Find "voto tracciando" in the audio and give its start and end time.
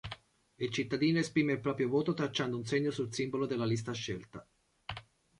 1.87-2.57